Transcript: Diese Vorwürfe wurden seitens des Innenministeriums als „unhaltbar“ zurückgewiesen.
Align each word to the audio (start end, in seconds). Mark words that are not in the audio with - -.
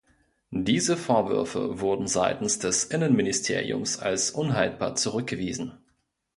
Diese 0.49 0.97
Vorwürfe 0.97 1.79
wurden 1.79 2.07
seitens 2.07 2.57
des 2.57 2.85
Innenministeriums 2.85 3.99
als 3.99 4.31
„unhaltbar“ 4.31 4.95
zurückgewiesen. 4.95 5.77